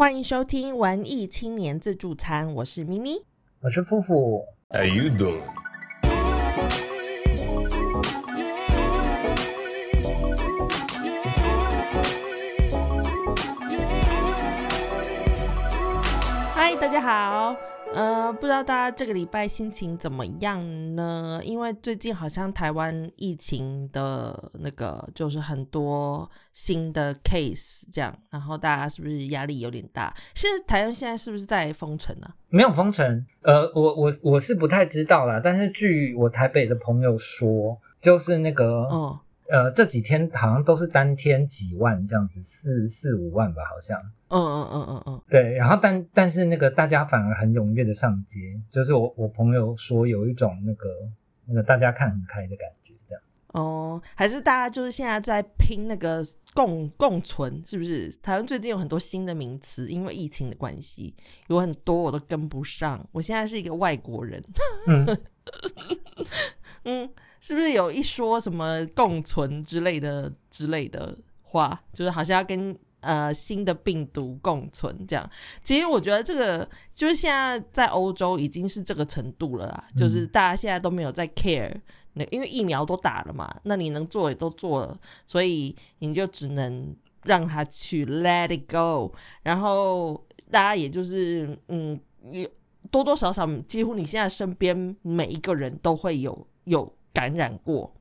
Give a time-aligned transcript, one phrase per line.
[0.00, 3.22] 欢迎收听文艺青年自助餐，我是咪咪。
[3.60, 4.42] 我是夫妇。
[4.70, 5.42] How you doing?
[16.54, 17.54] 嗨，大家好。
[17.92, 20.60] 呃，不知道大家这个礼拜心情怎么样
[20.94, 21.40] 呢？
[21.44, 30.14] 因为最近好像台湾疫情的那个就是很多新的 case 这样，然后大家是不是压力有点大？
[30.34, 32.32] 现在台湾现在是不是在封城啊？
[32.48, 39.18] 没有封城，呃，我我我是不太知道啦，但是据我台北的朋友说，就是那个，哦，
[39.48, 44.00] 呃，这几天好像都是单天几万这样子，四四五万吧，好像。
[44.30, 50.88] 嗯嗯嗯嗯嗯，对，然后但但是那个大家反而很踊跃的上街，就是我我朋友说有一种那个
[51.46, 53.22] 那个大家看很开的感觉，这样。
[53.48, 56.24] 哦，还是大家就是现在在拼那个
[56.54, 58.08] 共共存，是不是？
[58.22, 61.12] 台湾最近有很多新的名词，因为疫情的关系，
[61.48, 63.04] 有很多我都跟不上。
[63.10, 64.40] 我现在是一个外国人，
[64.86, 65.18] 嗯，
[66.86, 75.30] 嗯，是不是有一说什么共存之类的之类的话，就是好像要跟呃新的病毒共存这样？
[75.62, 81.74] 其实我觉得这个就是现在在欧洲已经是这个程度了啦，就是大家现在都没有在 care。
[82.14, 91.98] 那因为疫苗都打了嘛，那你能做也都做了，所以你就只能让他去 let it go，然后大家也就是嗯，
[92.32, 92.50] 也
[92.90, 97.94] 多多少少几乎你现在身边每一个人都会有有感染过。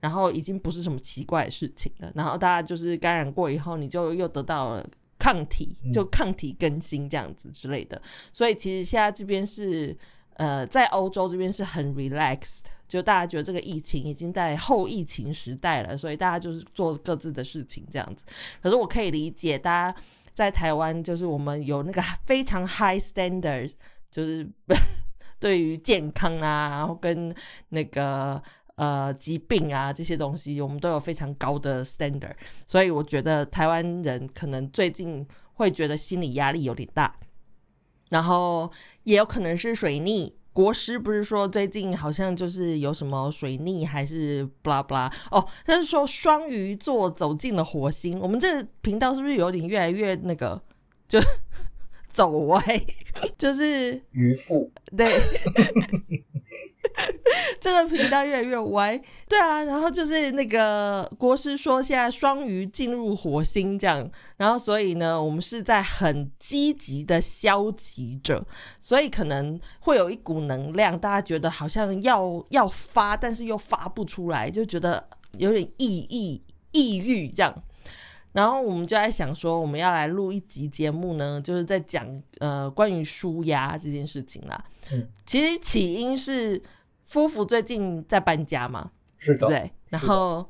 [0.00, 4.86] 然后已经不是什么奇怪的事情了，然后大家就是感染过以后，你就又得到了
[5.18, 8.00] 抗体，就抗体更新这样子之类的。
[8.32, 9.94] 所以其实现在这边是
[10.36, 18.24] 呃，在欧洲这边是很 relaxed，就大家觉得这个疫情已经在后疫情时代了，所以大家就是做各自的事情这样子。
[18.62, 20.00] 可是我可以理解，大家
[20.32, 23.72] 在台湾就是我们有那个非常 high standards，
[24.10, 24.48] 就是
[25.38, 27.34] 对于健康啊，然后跟
[27.68, 28.42] 那个。
[28.80, 32.32] 呃，疾病啊这些东西，我们都有非常高的 standard，
[32.66, 37.14] 所以我觉得台湾人可能最近会觉得心理压力有点大，
[38.08, 40.34] 然后也有可能是水逆。
[40.54, 48.18] 国师不是说最近好像就是有什么水逆还是 blah blah 哦，他是说双鱼座走进了火星。
[48.18, 50.58] 我们这频道是不是有点越来越那个
[51.06, 51.20] 就
[52.08, 52.62] 走歪？
[53.36, 55.06] 就是渔夫 对。
[57.60, 68.44] 这个频道越来越歪，对啊，然后就是那个国师说现在双鱼进入火星这样，然后所以呢，我们是在很积极的消极着，
[68.78, 75.06] 所以可能会有一股能量，大家觉得好像要要发，但是又发不出来，就觉得
[75.36, 77.54] 有点抑抑抑郁这样。
[78.32, 82.06] 然后我们就在想说，我们要来录一集节目呢，就是在讲
[82.38, 84.64] 呃关于舒压这件事情啦。
[84.92, 86.62] 嗯，其实起因是。
[87.10, 88.92] 夫妇最近在搬家嘛？
[89.18, 89.68] 是的，对。
[89.88, 90.48] 然后，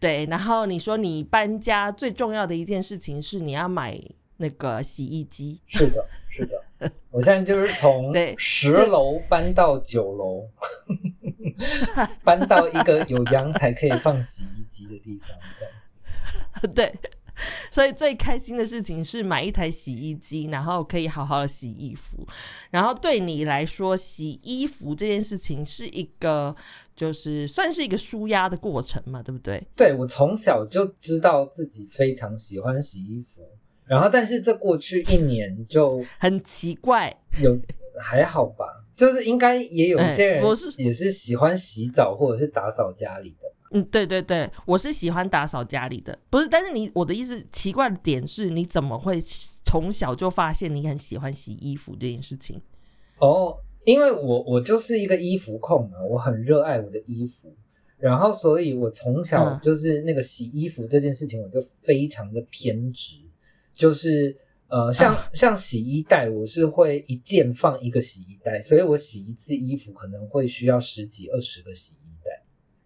[0.00, 3.96] 对，然后你说你搬家最重要的一件事情是你要买
[4.38, 5.60] 那个洗衣机。
[5.66, 6.90] 是的，是的。
[7.12, 10.48] 我现在就是从 十楼搬到九楼，
[12.24, 15.72] 搬到一个有阳台可以放洗衣机的地方，这样
[16.60, 16.66] 子。
[16.74, 16.92] 对。
[17.70, 22.26] 所以最开心的事情是买一台洗衣机，然后可以好好的洗衣服。
[22.70, 26.54] 然后对你来说，洗衣服这件事情是一个，
[26.94, 29.62] 就是算是一个舒压的过程嘛，对不对？
[29.76, 33.42] 对我从小就知道自己非常喜欢洗衣服，
[33.86, 37.58] 然后但是这过去一年就很奇怪，有
[38.00, 38.64] 还好吧，
[38.96, 43.43] 就是应该也有一些人我是也是喜欢洗澡或者是打扫家里的。
[43.74, 49.20] 嗯，对对对，我是喜欢打扫家里的，不是，但是你我的意思，奇怪的点是，你怎么会
[49.64, 52.60] 从小就发现你很喜欢洗衣服这件事情？
[53.18, 57.52] 哦，因为我我就是一个衣服控嘛，我很热爱我的衣服，
[57.98, 63.16] 然后所以我从小就是那个洗衣服这件事情，我就非常的偏执，
[63.72, 64.36] 就是
[64.68, 72.03] 呃，像像洗衣袋，我是会一件放一个洗衣袋，所以我洗一次衣服可能会需要十几二十个洗衣。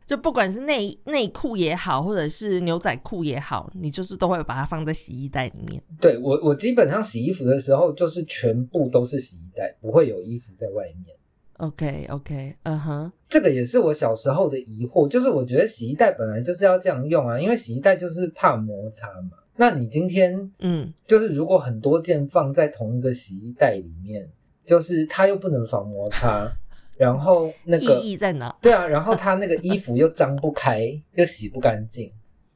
[0.09, 5.83] 就不管是内内裤也好，或者是牛仔裤也好，你就是都会把它放在洗衣袋里面。
[6.01, 11.15] 对我，我基本上洗衣服的时候，就是全部都是洗衣袋，不会有衣服在外面。
[11.59, 19.33] OK，OK，嗯哼，这个也是我小时候的疑惑，就是我觉得洗衣袋本来就是要这样用啊，因为洗衣袋就是怕摩擦嘛。
[19.57, 24.27] 那你今天，嗯，就是如果很多件放在同一个洗衣袋里面，
[24.65, 26.51] 就是它又不能防摩擦。
[26.99, 28.55] 然后那个意义在哪？
[28.61, 30.81] 对啊，然后他那个衣服又张不开，
[31.15, 32.13] 又洗不干净，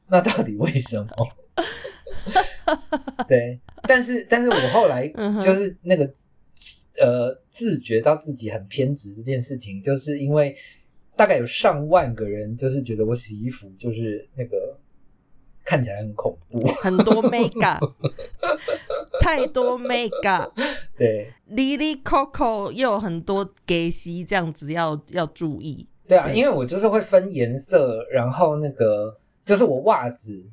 [0.07, 1.09] 那到底为什么？
[3.27, 5.07] 对，但是但是我后来
[5.41, 6.05] 就是那个
[7.01, 10.55] 呃自觉到自己很偏执这件事情，就是因为
[11.15, 14.77] 大概有上万个人就是觉得我洗衣服就是那个
[15.65, 17.79] 看起来很恐怖，很多 mega，
[19.19, 20.49] 太多 mega，
[20.97, 25.87] 对，Lily Coco 又有很多 gay 洗这样子要要注意。
[26.07, 30.43] 对啊，因为我就是会分颜色，然后那个就是我袜子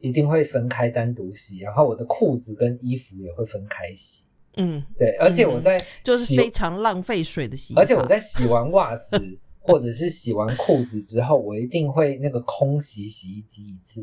[0.00, 4.24] 一定会分开单独洗，然后我的裤子跟衣服也会分开洗。
[4.56, 9.16] 嗯，对，而且我在就是非常浪费水的洗，而且我在洗完袜子
[9.60, 14.02] 或者是洗完裤子之后，我一定会那个空洗洗衣机一次，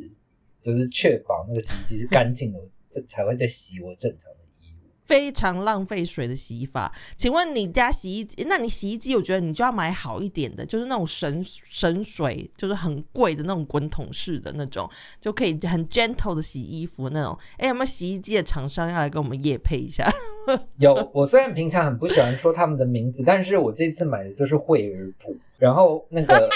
[0.63, 4.89] 就是确保那个洗衣机是干净的， 这才会再洗我正常的衣物。
[5.06, 8.45] 非常浪费水的洗衣法，请问你家洗衣机？
[8.48, 14.89] 那你洗衣机，我觉得你就要买好一点的，就是那种省省水，就是很贵的那种滚筒式的那种，
[15.19, 17.38] 就可以很 gentle 的洗衣服那种。
[17.57, 20.09] 哎，有没有洗衣机的厂商要来跟我们夜配一下？
[20.80, 26.50] 有，我虽然平常很不喜欢说他们的名字，但是我这次买的就是惠而浦，然后那个。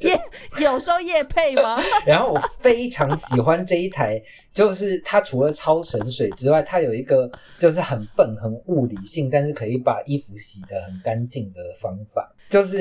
[0.00, 0.20] 叶
[0.62, 1.78] 有收夜配吗？
[2.06, 4.22] 然后我非常喜欢这一台，
[4.52, 12.78] 就是它除了超省水之外，它有一个就是很笨、很物理性，但是可以把衣服洗得很干净的方法，就是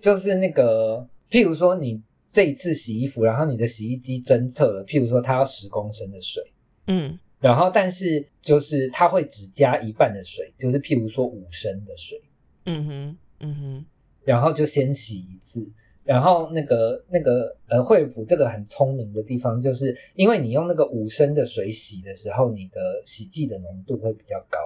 [0.00, 6.42] 就是那个，譬如说你这一次洗衣服，然后你的洗衣机侦测了，譬如说它要十公升的水，
[6.86, 12.20] 嗯，然后但是就是它会只加一半的水，就是譬如说五升的水，
[12.64, 13.84] 嗯哼，嗯哼，
[14.24, 15.70] 然后就先洗一次。
[16.08, 24.58] 然后那个那个呃，惠普这个很聪明的地方，就是因为你用那个五升的水洗的时候，你的洗剂的浓度会比较高，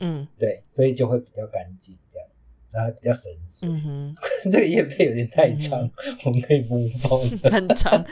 [0.00, 2.28] 嗯，对，所以就会比较干净，这样，
[2.70, 3.66] 然后比较省水。
[3.66, 4.14] 嗯哼，
[4.52, 5.90] 这个叶配有点太长，
[6.26, 7.18] 我们可以不放。
[7.50, 8.04] 很长，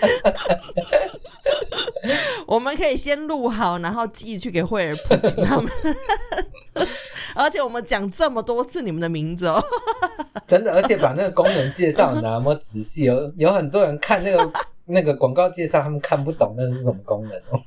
[2.49, 5.71] 我们可以先录好，然后寄去给惠而浦他们。
[7.35, 9.63] 而且我们讲这么多次你们的名字哦，
[10.47, 14.53] 真的，而且把那个功能介绍那么仔细，有有很多人看那个
[14.87, 17.61] 那个广告介绍，他们看不懂那是什么功能哦。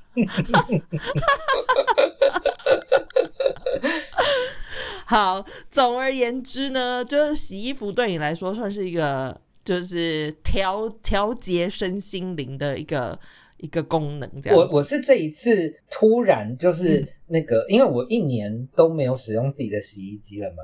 [5.06, 13.18] 好，总而言之呢，就是洗衣服对你来说算是一个，就是调调节身心灵的一个。
[13.58, 20.58] 一个功能这样，我我是这一次突然就是那个，因为我一年都没有使用自己的洗衣机了嘛，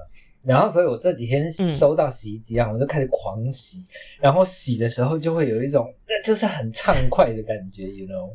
[0.44, 3.86] 然后所以我这几天收到洗衣机啊，我就开始狂洗，
[4.20, 5.94] 然后洗的时候就会有一种
[6.24, 8.34] 就是很畅快的感觉，you know，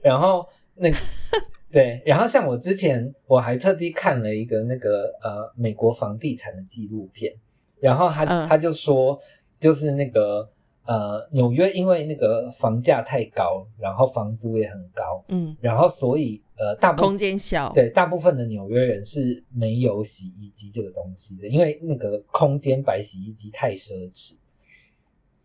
[0.00, 0.90] 然后那
[1.70, 7.34] 对，然后像我之前我还特地看了一个那个呃美国房地产的纪录片，
[7.80, 9.18] 然后他他就说
[9.58, 10.48] 就是那个。
[10.88, 24.38] 呃，纽约因为那个房价太高，然后房租也很高，嗯，然后所以呃，大部分空间小，对，大部分的纽约人是没有洗衣机这个东西的，因为那个空间摆洗衣机太奢侈。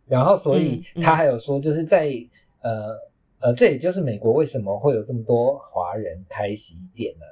[0.07, 2.07] 然后，所以他还有说，就是在
[2.61, 2.97] 呃
[3.39, 7.25] 呃，这也就是美国为什么会有这么多华人开洗衣店呢？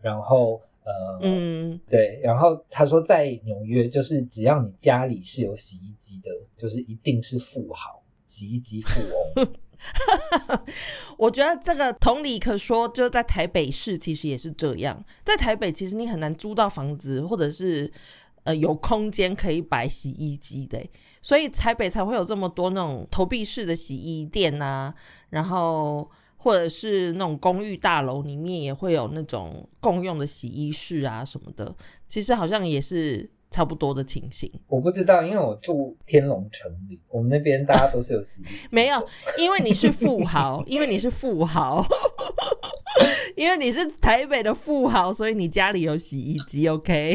[0.00, 0.58] 然后。
[0.88, 8.98] 呃，嗯，对，然后他说在纽约，就是只要你家里是有洗衣机的，就是一定是富豪，洗衣机富
[9.36, 9.46] 翁。
[11.18, 17.92] 我觉得这个同理可说，就在台北市其实也是这样，在台北其实你很难租到房子，或者是
[18.44, 20.82] 呃有空间可以摆洗衣机的，
[21.20, 24.94] 所以台北才会有这么多那种投币式的洗衣店啊，
[25.28, 26.10] 然后。
[26.48, 31.76] 或者是那种公寓大楼里面也会有那种共用的洗衣室啊什么的，
[32.08, 34.50] 其实好像也是差不多的情形。
[34.66, 38.50] 我不知道，因为我住天龙城里，我们那边大家都是有洗衣机。
[38.74, 39.06] 没有，
[39.38, 41.86] 因为你是富豪，因为你是富豪，
[43.36, 46.66] 因为你是台北的富豪，所以你家里有洗衣机。
[46.66, 47.14] OK。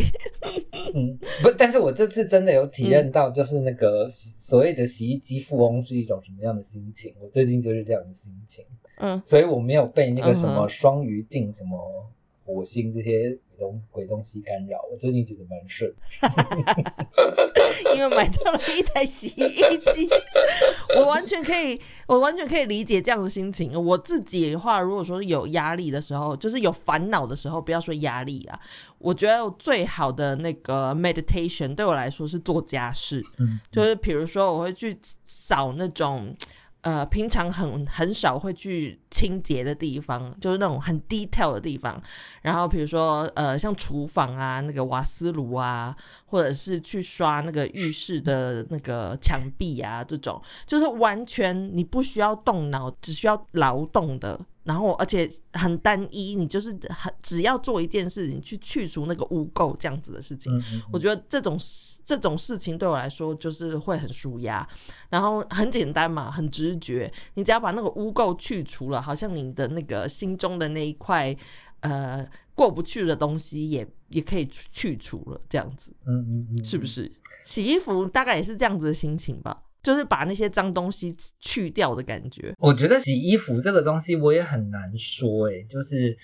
[0.94, 7.16] 嗯，不，但是我这次真的有体验到，就是那个所谓的洗衣机富翁是一种什么样的心情。
[7.20, 8.64] 我最近就是这样的心情。
[8.98, 12.06] 嗯，所以我没有被那个什么双鱼镜、什么
[12.46, 14.78] 火星这些东鬼东西干扰。
[14.92, 15.92] 我最近觉得蛮顺，
[17.96, 19.52] 因为买到了一台洗衣
[19.94, 20.10] 机，
[20.98, 23.72] 我完全可以，我完全可以理解这样的心情。
[23.82, 28.60] 我自己的话，如果说有压力的时候，就是有烦恼的时候，不要说压力啊，
[28.98, 36.36] 我觉得最好的那个 meditation 对我来说是做家事，嗯，就是比如说我会去扫那种。
[36.84, 42.02] 呃，平常很很少会去清洁的地方，就是那种很 detail 的地方。
[42.42, 60.52] 然后比如说，呃，像厨房啊，那个瓦斯炉啊，或者是去刷那个浴室的那个墙壁啊，这种就是完全你不需要动脑，只需要劳动的然后而且很单一，你就是很只要做一件事情去去除那个污垢这样子的事情，
[60.92, 61.60] 我觉得这种
[62.06, 64.68] 这种事情对我来说就是会很舒压，
[65.10, 71.36] 然后很简单嘛，很直觉，你只要把那个污垢去除了，好像你的那个心中的那一块
[71.82, 77.12] 呃过不去的东西也也可以去除了，这样子，嗯嗯嗯，是不是？
[77.44, 79.64] 洗衣服大概也是这样子的心情吧。
[79.84, 82.56] 就是把那些脏东西去掉的感觉。
[82.58, 86.18] 我觉得洗衣服这个东西我也很难说，哎，就是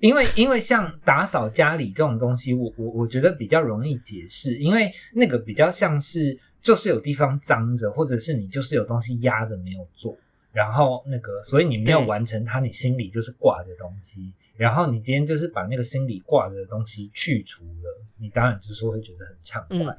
[0.00, 10.18] 因为因为像打扫家里这种东西，我我我觉得比较容易解释，因为那个比较像是就是有地方脏着，或者是你就是有东西压着没有做，
[10.52, 19.96] 然后那个所以你没有完成它，你心里就是挂着东西，然后你今天就是把那个心里挂着的东西去除了，你当然就是会觉得很畅快。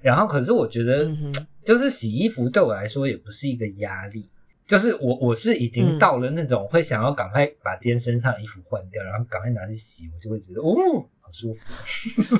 [0.00, 1.10] 然后，可是我觉得，
[1.64, 4.28] 就是洗衣服对我来说也不是一个压力，
[4.66, 11.60] 就是我我是已经到了那种会想要赶快把今天身上衣服换掉，然后赶快拿去洗，我就会觉得哦，好舒服。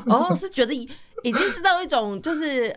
[0.06, 0.88] 哦， 是觉得已
[1.22, 2.74] 已经是到一种就是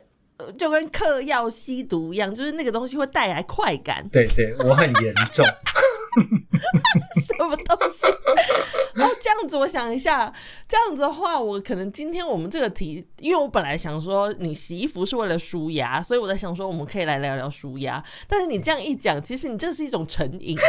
[0.57, 4.07] 就跟嗑药吸毒一样，就是那个东西会带来快感。
[4.09, 5.45] 对对，我很严重。
[7.41, 8.05] 什么东西？
[9.01, 10.33] 哦，这样子，我想一下，
[10.67, 18.03] 这样子的话，我可能今天我们这个题，因为我本来想说你洗衣服是为了舒压，所以我在想说我们可以来聊聊舒压。
[18.27, 20.55] 但是你这样一讲，其实你这是一种成瘾，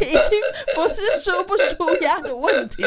[0.00, 0.40] 已经
[0.74, 2.84] 不是舒不舒压的问题。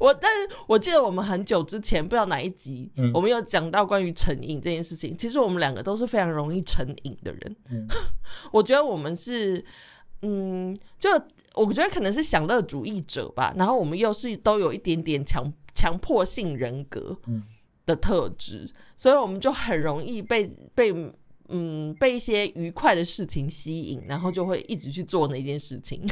[0.00, 5.16] 我，但是我记得我们很久之前，不知道哪一集，我们有讲到关于成瘾这件事情。
[5.16, 7.56] 其实我们两个都是非常容易成瘾的人。
[8.50, 9.64] 我觉得我们是，
[10.22, 11.10] 嗯，就
[11.54, 13.54] 我觉得可能是享乐主义者吧。
[13.56, 17.16] 然后我们又是都有一点点强强迫性人格
[17.86, 20.92] 的特质，所以我们就很容易被被。
[21.50, 26.02] 嗯，被一些愉快的事情吸引，然后就会一直去做那件事情。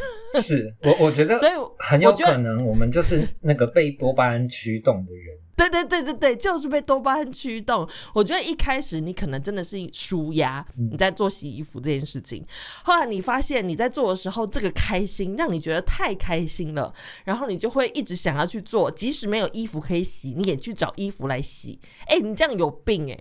[0.40, 5.36] 是我，我觉得，所以很有可能我们就是那个被多巴胺驱动的人。
[5.58, 7.86] 对对对对对，就是被多巴胺驱动。
[8.14, 12.46] 我觉得一开始你可能真的是舒压，你在做洗衣服这件事情。
[12.84, 21.80] 后来你发现你在做的时候，这个开心让你觉得太开心了，然后你就会一直想要去做，即使没有衣服可以洗，你也去找衣服来洗。
[22.06, 23.18] 哎，你这样有病哎！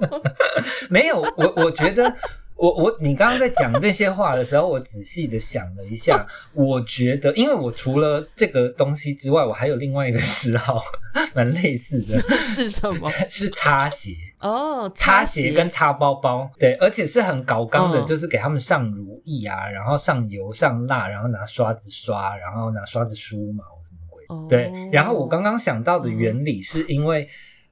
[0.90, 2.14] 没有，我我觉得。
[2.60, 10.82] 我我你刚刚在讲这些话的时候，我仔细的想了一下， 我觉得，因为我除了这个东西之外，我还有另外一个嗜好，
[11.34, 12.20] 蛮类似的，
[12.54, 13.10] 是什么？
[13.30, 14.12] 是擦鞋。
[14.40, 15.52] 哦，擦鞋。
[15.52, 27.26] 跟擦包包，对，而且是很搞刚的，就是给他们上如意啊，然后上油上蜡，然后拿刷子刷，然后拿刷子梳毛什么鬼，对，然后我刚刚想到的原理是因为。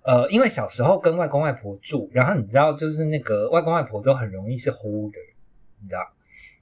[0.09, 5.13] 呃，因为小时候跟外公外婆住，然后你知道，就是那个外公外婆都很容易是 holder，
[5.83, 6.01] 你知道。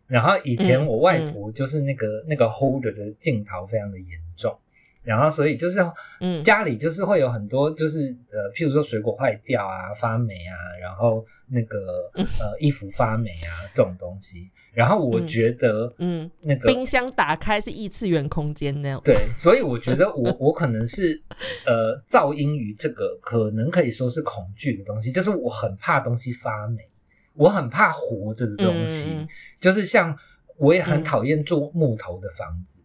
[0.09, 4.59] 然后以前我外婆就是那个那个 holder 的镜头非常的严重，
[5.05, 5.79] 然后所以就是
[6.21, 14.51] 嗯家里就是会有很多就是呃譬如说水果坏掉啊发霉啊，然后那个呃衣服发霉啊这种东西。
[14.77, 19.01] 然后我觉得，嗯，那个冰箱打开是异次元空间那样。
[19.03, 21.19] 对，所以我觉得我我可能是
[21.65, 26.87] 呃噪音于这个可能可以说是恐惧的东西，就是我很怕东西发霉，
[27.33, 29.27] 我很怕活着的东西，
[29.59, 30.15] 就是像
[30.59, 32.79] 我也很讨厌做木头的房子，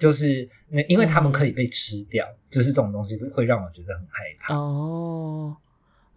[0.00, 4.56] 就是那因为他们可以被吃掉，就是这种东西会让我觉得很害怕。
[4.56, 5.56] 哦，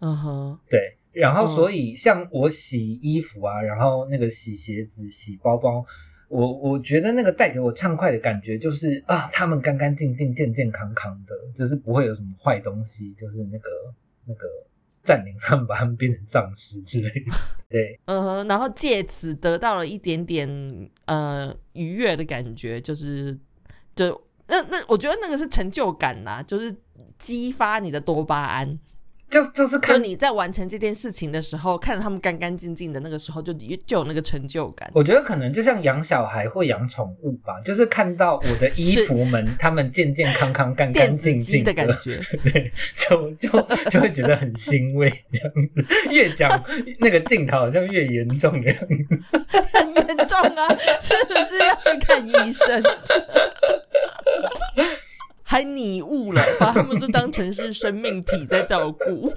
[0.00, 0.96] 嗯哼，对。
[1.14, 5.84] 然后，所以像我洗衣服啊，然后那个洗鞋子、洗包包，
[6.28, 13.70] 我我觉得那个带给我畅快的感觉就是啊，他们干干净净、健健康康的，就是不会有什么坏东西，就是那个
[14.26, 14.46] 那个
[15.04, 17.32] 占领他们，把他们变成丧尸之类的。
[17.68, 23.38] 对，嗯，然后借此得到了一点点呃愉悦的感觉，就是
[23.94, 26.74] 就那那我觉得那个是成就感啦，就是
[27.18, 28.76] 激发你的多巴胺。
[29.30, 34.88] 就就是看你在完成这件事情的时候，看着他们干干净净的那个时候，就就有那个成就感。
[34.94, 43.48] 我觉得可能就像养小孩或养宠物吧，就是看到我的衣服们， 他们健健康康、干干净净的感觉，对，就就
[43.90, 45.10] 就会觉得很欣慰。
[45.32, 46.64] 这样子越讲
[47.00, 48.94] 那个镜头好像越严重的样子，
[49.72, 50.68] 很严重啊！
[51.00, 52.82] 是不是要去看医生？
[55.44, 59.32] 还拟物了， 把他们都当成是生命体在照顾。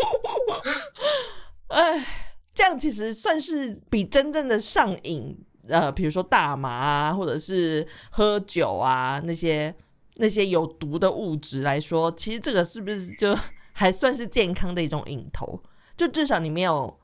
[1.67, 5.37] 哎，这样其实算是比真正的上瘾，
[5.67, 9.75] 呃，比如说大麻啊，或者是喝酒啊，那些
[10.15, 13.37] 那些有毒的物质来说，其实这个是不是就
[13.73, 15.61] 还算是健康的一种瘾头？
[15.97, 16.99] 就至少你没有，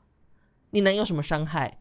[0.70, 1.78] 你能有什么伤害？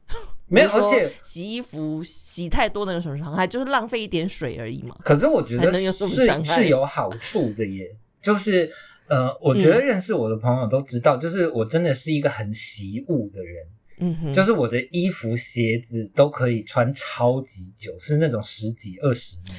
[0.48, 3.48] 没有，而且洗衣服洗太多能有什么伤害？
[3.48, 4.96] 就是浪费一点水而已嘛。
[5.04, 6.08] 可是我觉得是
[6.44, 7.90] 是有好处的耶，
[8.22, 8.72] 就是
[9.08, 13.66] 呃，我觉得嗯认识我的朋友都知道，就是我真的是一个很习物的人，
[14.00, 19.58] 嗯哼，就是我的衣服、鞋子都可以穿超级久，是那种十几、二十年。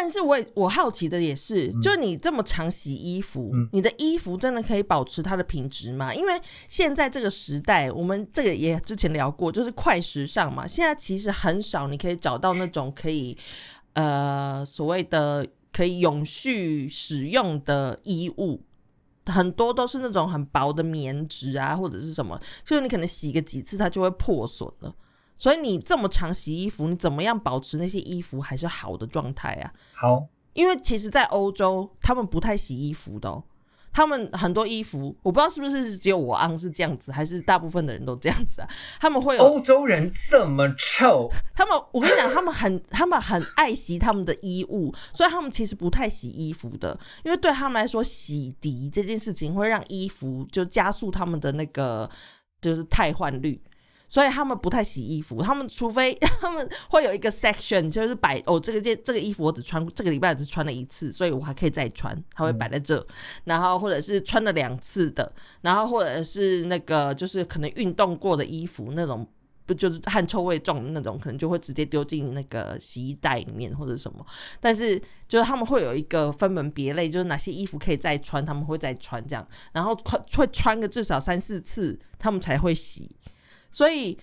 [0.00, 6.14] 但是我也我好奇的也是，嗯就你这么常洗衣服，嗯你的衣服真的可以保持它的品质吗？
[6.14, 10.68] 因为现在这个时代，我们这个也之前聊过，就是快时尚嘛。
[10.68, 13.36] 现在其实很少你可以找到那种可以
[13.94, 18.62] 呃所谓的可以永续使用的衣物。
[19.26, 24.94] 很多都是那种很薄的棉质啊，或者是什么，就是你可能洗个几次它就会破损了。
[25.38, 29.72] 所以你这么常洗衣服，你怎么样保持那些衣服还是好的状态啊？
[29.94, 33.44] 好，因为其实，在欧洲他们不太洗衣服的、哦，
[33.92, 38.68] 他们很多衣服，我不知道是不是只有我昂是这样子，还是大部分的人都这样子啊？
[39.00, 52.10] 他们会有，欧洲人这么臭，他们我跟你讲，他们很 他们很爱惜他们的衣物，所以他们其实不太洗衣服的，因为对他们来说，洗涤这件事情会让衣服就加速他们的那个
[52.60, 53.60] 就是汰换率。
[54.08, 63.06] 所以他们不太洗衣服，他们除非 他们会有一个 section，就是摆哦这个件这个衣服我只穿这个礼拜只穿了一次，所以我还可以再穿，他会摆在这。
[63.44, 69.26] 然后或者是穿了两次的，然后或者是那个就是可能运动过的衣服那种。
[69.68, 74.24] 不就是汗臭味重的那种，可能就会直接丢进那个洗衣袋里面或者什么。
[74.62, 74.98] 但是
[75.28, 83.14] 就是他们会有一个分门别类，就是哪些衣服可以再穿，他们会再穿这样，然后穿会穿个至少三四次，他们才会洗。
[83.70, 84.18] 所以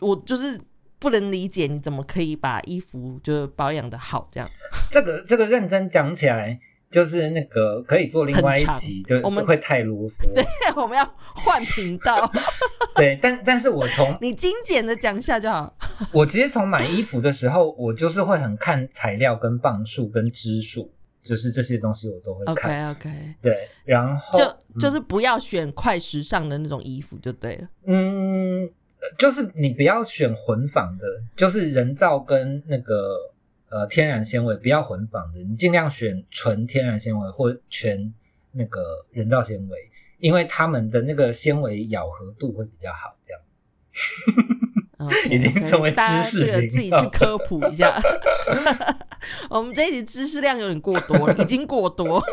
[0.00, 0.60] 我就是
[0.98, 4.48] 不能理解你怎么可以把衣服就是保养的好这样。
[4.90, 6.58] 这个这个认真讲起来，
[6.90, 10.32] 就是那个可以做另外一集，就我们会太啰嗦。
[10.34, 10.44] 对，
[10.74, 12.30] 我们要换频道，
[12.96, 15.72] 对，但但是我从你精简的讲一下就好。
[16.12, 22.54] 我其实从买衣服的时候，我就是会很看材料、跟磅数、跟支数，就是这些东西我都会看。
[22.54, 27.68] OK OK，对，然后就就是不要选快时尚的那种衣服就对了。
[27.86, 31.04] 嗯，呃就是你不要选混纺的，
[31.36, 33.16] 就是人造跟那个
[33.68, 38.12] 呃天然纤维不要混纺的，你尽量选纯天然纤维或全
[38.52, 39.78] 那个人造纤维，
[40.18, 43.16] 因为他们的那个纤维咬合度会比较好。
[43.24, 43.40] 这样
[45.30, 47.98] 已经成为知识自己去科普一下。
[49.48, 52.22] 我们这一集知识量有点过多了，已经过多。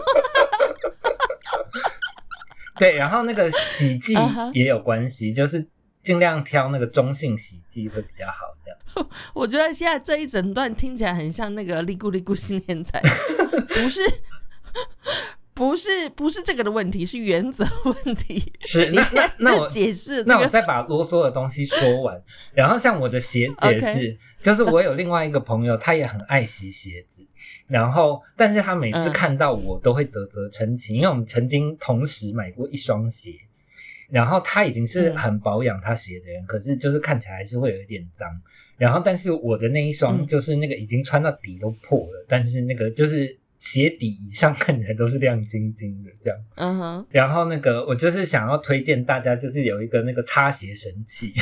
[2.77, 4.15] 对，然后那个洗剂
[4.53, 5.67] 也有关系就是
[6.03, 8.55] 尽量挑那个中性洗剂会比较好。
[8.63, 8.79] 这样
[9.33, 13.01] 我觉得现在这一整段听起来很像那个利咕利咕新年彩，
[13.69, 14.01] 不是。
[15.57, 18.53] 不是不是这个的问题，是原则问题。
[18.59, 22.21] 是那你那那我解释这个，那我再把啰嗦的东西说完。
[22.53, 27.25] 然后像我的鞋子也是 就是我有另外一个朋友，他也很爱洗鞋子，
[27.65, 33.33] 然后但是他每次嗯看到我都会啧啧称奇，因为我们曾经同时买过一双鞋。
[34.09, 38.25] 然后他已经是嗯很保养他鞋的人，可是就是看起来还是会有一点脏。
[38.77, 46.39] 然后，但是我的那一双嗯就是那个已经穿到底都破了，但是那个就是鞋底以上看起来都是亮晶晶的这样。
[46.55, 51.33] 嗯哼，然后那个我就是想要推荐大家，就是有一个那个擦鞋神器，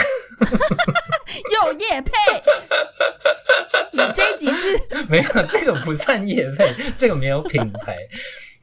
[1.53, 2.11] 又叶配，
[3.91, 5.05] 你这一集是？
[5.09, 7.97] 没有这个不算叶配，这个没有品牌，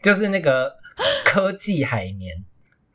[0.02, 0.74] 就是那个
[1.24, 2.36] 科技海绵，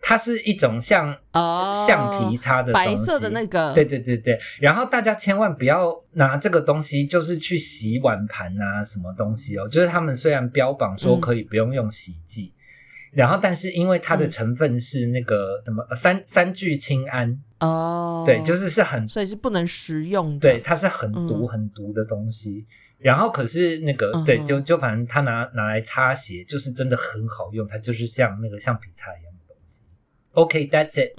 [0.07, 2.87] 它是一种像哦橡皮擦的东西。
[2.87, 9.67] 白色的那个，对对对对，然后大家千万不要拿这个东西，就是去洗碗盘啊，什么东西哦。
[9.67, 12.53] 就是他们虽然标榜说嗯可以不用用洗剂，
[13.11, 21.47] 然后但是因为它的嗯成分是那个什么呃三三聚氰胺，哦，对，就是是很所以是不能食用的，对，它是很毒嗯。
[21.49, 22.65] 很毒的东西。
[22.97, 24.23] 然后可是那个、嗯。
[24.23, 29.26] 对，就就反正他拿拿来擦鞋，就是真的很好用，它就是像那个橡皮擦一样。
[30.37, 31.13] OK，that's、it。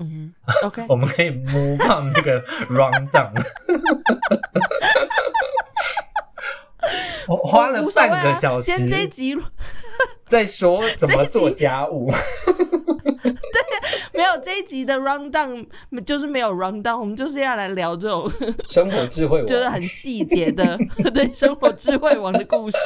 [0.62, 3.32] ，OK，我们可以 move on 那个 round down。
[7.26, 9.36] 我花了半个啊小时先这一集
[10.28, 12.10] 再说怎么做家务，
[12.46, 13.34] 对
[14.12, 15.66] 没有这一集的 round down，
[16.04, 18.30] 就是没有 round down，我们就是要来聊这种
[18.64, 20.78] 生活智慧网就是很细节的
[21.12, 22.78] 对生活智慧王的故事。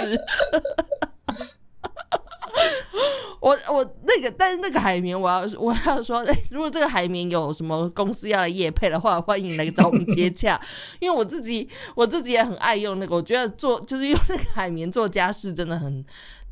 [3.41, 10.61] 我我那个，但是那个海绵，我要我要说，哎、如果这个海绵有什么公司要来夜配的话，欢迎来找我们接洽。
[11.01, 16.05] 因为我自己我自己也很爱用那个，我觉得做就是用那个海绵做家事真的很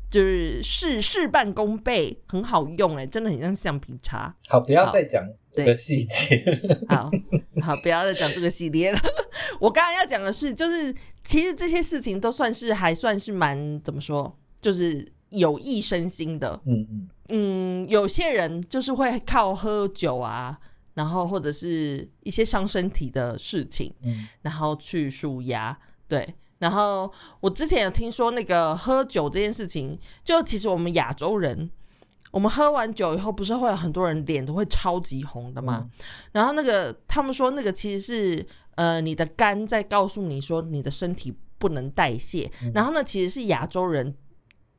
[0.09, 4.33] 就是事事半功倍，很好用哎、真的很像橡皮擦。
[4.49, 6.43] 好，不要再讲这个细节。
[6.89, 7.09] 好
[7.61, 8.99] 好，不要再讲这个系列了。
[9.61, 10.93] 我刚刚要讲的是，就是
[11.23, 16.57] 其实这些事情都算是还算是蛮怎么说，就是有益身心的。
[16.65, 20.57] 嗯嗯嗯，有些人就是会靠喝酒啊，
[20.93, 25.77] 然后或者是一些伤身体的事情，嗯然后去舒压。
[26.07, 31.69] 对，然后我之前有听说那个喝酒这件事情，就其实我们亚洲人。
[32.31, 35.89] 我们喝完酒以后，不是会有很多人脸都会超级红的吗？
[36.31, 44.15] 然后那个他们说那个其实是呃你的肝在告诉你说你的身体不能代谢，嗯然后呢其实是亚洲人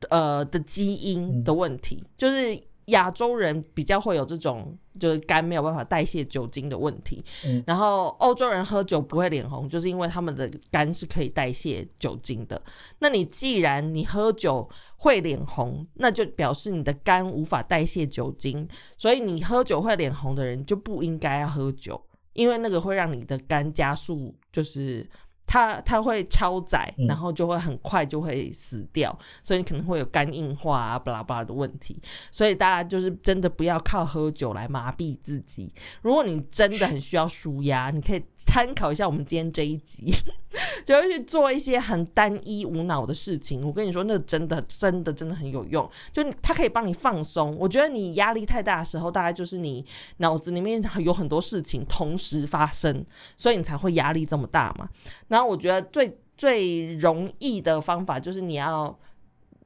[0.09, 12.61] 呃的基因嗯的问题，就是亚洲人比较会有这种就是肝没有办法代谢酒精的问题，嗯然后欧洲人喝酒不会脸红，就是因为他们的肝是可以代谢酒精的。
[12.99, 22.01] 那你既然你喝酒会脸红，那就表示你的肝无法代谢酒精，所以你喝酒会脸红的人就不应该要喝酒，
[22.33, 25.09] 因为那个会让你的肝加速，就是
[25.53, 32.01] 它它会超载，嗯然后就会很快就会死掉，所以你可能会有肝硬化啊、巴拉巴拉的问题。
[32.31, 35.71] 所以大家就是真的不要靠喝酒来麻痹自己。
[36.01, 40.11] 如果你真的很需要舒压，你可以参考一下我们今天这一集，
[40.83, 43.63] 就会去做一些很单一无脑的事情。
[43.63, 47.55] 我跟你说，那真的真的真的很有用，就你它可以帮你放松。
[47.59, 49.85] 我觉得你压力太大的时候，大概就是你
[50.17, 53.05] 脑子里面有很多事情同时发生，
[53.37, 54.89] 所以你才会压力这么大嘛。
[55.27, 58.97] 然后我觉得最最容易的方法就是你要。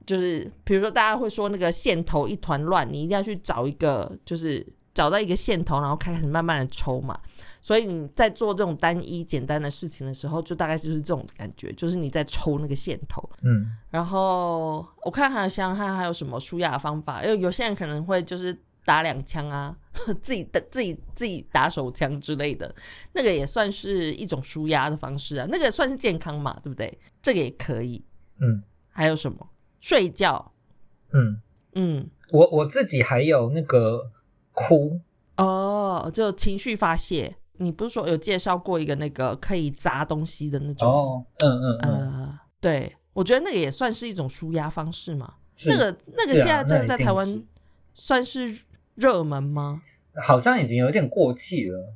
[0.05, 7.19] 就是比如说，大家会说那个线头一团乱，你一定要去找一个，就是找到一个线头，然后开始慢慢的抽嘛。
[7.61, 13.21] 所以你在做这种单一简单的事情的时候，就大概就是这种感觉，就是你在抽那个线头。
[13.43, 19.75] 嗯然后我看还有想想看还有什么舒压的方法，因为有些人可能会就是打两枪啊，
[20.23, 22.73] 自己的自己自己打手枪之类的，
[23.11, 26.97] 那个也算是一种舒压的方式啊，那个算是健康嘛，对不对？
[27.21, 28.01] 这个也可以。
[28.39, 29.49] 嗯还有什么？
[29.81, 30.53] 睡觉，
[31.11, 31.41] 嗯，
[31.73, 34.09] 嗯，我我自己还有那个
[34.53, 35.01] 哭，
[35.35, 37.35] 哦，就情绪发泄。
[37.59, 40.87] 你不是说有介绍过一个那个可以砸东西的那种？
[40.89, 45.33] 哦，嗯嗯嗯，呃，对，我觉得那个也算是一种舒压方式嘛。
[45.55, 47.43] 是那个那个现在真的那一定在台湾
[47.95, 48.55] 算是
[48.97, 49.81] 热门吗？
[50.21, 51.93] 好像已经有点过气了，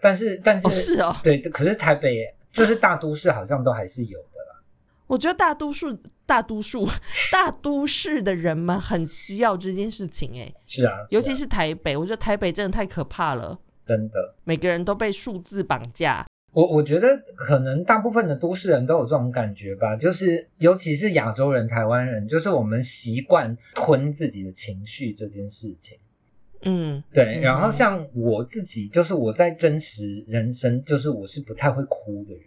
[0.00, 4.60] 但是但是、哦，是哦，对，可是台北就是大都市好像都还是有的啦。
[5.06, 6.84] 我觉得大多数、大多数、
[7.30, 14.34] 大都市的人们很需要这件事情，哎，是啊，尤其啊是台北，我觉得台北真的太可怕了，真的。
[14.42, 16.26] 每个人都被数字绑架。
[16.50, 25.98] 我我觉得可能大部分的都市人都有这种感觉吧，就是尤其是亚洲人、台湾人，就是我们习惯吞自己的情绪这件事情。
[26.64, 32.44] 嗯，对，嗯然后像我自己，就是我在真实人生，就是我是不太会哭的人。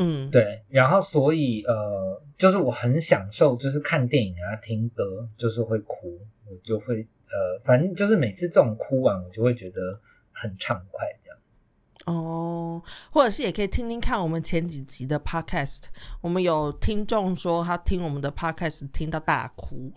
[0.00, 9.98] 嗯，对，然后所以呃，就是我很享受，就是看电影啊、听歌，就是会哭，我就会呃，反正就是每次这种哭完，我就会觉得
[10.30, 11.60] 很畅快这样子。
[12.06, 12.80] 哦，
[13.10, 15.80] 或者是也可以听听看我们前几集的 podcast，
[16.20, 19.92] 我们有听众说他听我们的 podcast 听到大哭，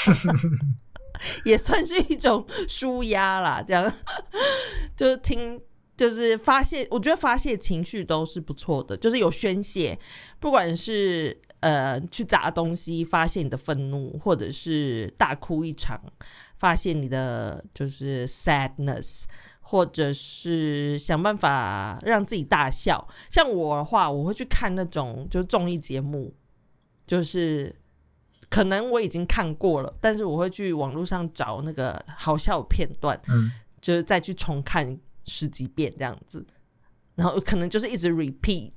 [1.44, 3.62] 也算是一种舒压啦。
[3.66, 3.92] 这样
[4.96, 5.60] 就是听，
[5.96, 9.98] 就是发泄，我觉得发泄情绪都是不错的，就是有宣泄，
[10.40, 16.00] 不管是呃去砸东西发泄你的愤怒，或者是大哭一场
[16.58, 19.22] 发泄你的就是 sadness。
[19.64, 23.08] 或者是想办法让自己大笑。
[23.30, 26.34] 像我的话，我会去看那种就是综艺节目，
[27.06, 27.74] 就是
[28.52, 36.44] 可能我已经看过了，但是我会去网络上找那个好笑片段，嗯就是再去重看十几遍这样子。
[37.14, 38.72] 然后可能就是一直 repeat。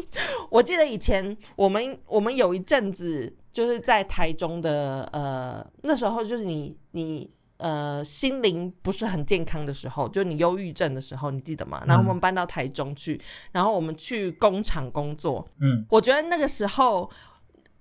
[0.50, 11.82] 我记得以前我们我们有一阵子就是在台中的呃那时候就是你你呃心灵不是很健康的时候，就你忧郁症的时候，你记得吗？
[11.86, 13.20] 然后我们搬到台中去，
[13.52, 15.46] 然后我们去工厂工作。
[15.60, 17.10] 嗯我觉得那个时候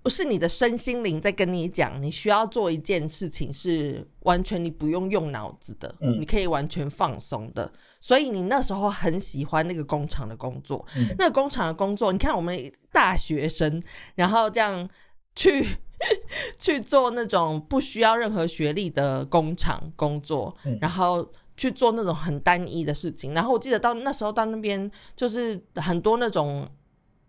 [0.09, 7.71] 是你的身心灵在跟你讲，你需要做一件事情是完全你不用用脑子的，嗯你可以完全放松的。
[7.99, 13.81] 所以你那时候很喜欢那个工厂的工作，嗯那个工厂的工作，你看我们大学生，
[14.15, 14.87] 然后这样
[15.35, 15.65] 去
[16.59, 23.33] 去做那种不需要任何学历的工厂工作，嗯然后去做那种很单一的事情。
[23.33, 26.67] 然后我记得到那时候到那边，就是很多那种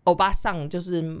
[0.03, 1.19] 欧巴桑，就是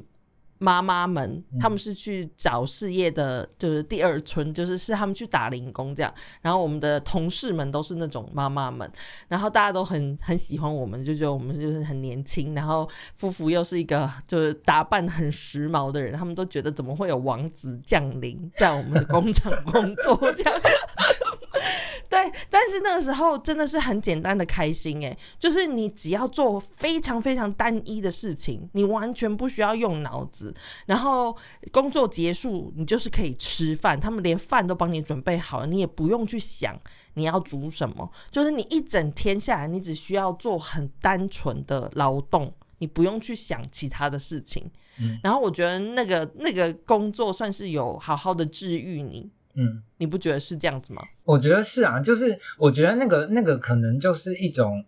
[0.59, 6.13] 妈妈们，嗯他们是去找事业的，就是第二春，就是是他们去打零工这样。
[6.41, 8.89] 然后我们的同事们都是那种妈妈们，
[9.27, 20.59] 然后大家都很很喜欢我们，就觉得我们就是很年轻，然后夫妇又是一个就是打扮很时髦的人，他们都觉得怎么会有王子降临在我们的工厂工作这样。
[22.09, 30.53] 对，但是那个时候真的是很简单的开心诶，就是你只要做非常非常单一的事情，你完全不需要用脑子，
[30.87, 31.35] 然后
[31.71, 36.79] 工作结束你就是可以吃饭，他们连饭都帮你准备好了，你也不用去想
[37.13, 44.63] 你要煮什么，就是你一整天下来，你只需要做很单纯的劳动，你不用去想其他的事情。
[45.01, 51.01] 嗯然后我觉得那个那个工作算是有好好的治愈你，嗯，你不觉得是这样子吗？
[51.25, 54.85] 我觉得是啊，就是我觉得那个那个可能就是一种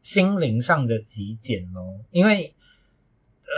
[0.00, 1.82] 心灵上的极简咯，
[2.12, 2.54] 因为，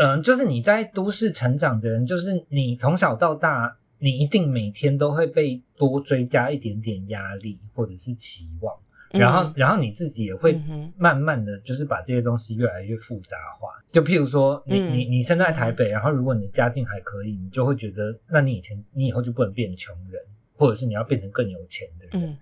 [0.01, 8.75] 嗯、就是你在都市成长的人，就是你从小到大，你一定每天都会被多追加一点点压力或者是期望，
[9.11, 10.61] 然后、然后你自己也会
[10.97, 13.69] 慢慢的就是把这些东西越来越复杂化。
[13.93, 20.21] 就譬如说你，嗯你你生在台北，然后如果你的家境还可以，你就会觉得，那你以前你以后就不能变穷人，
[20.57, 22.39] 或者是你要变成更有钱的人，嗯，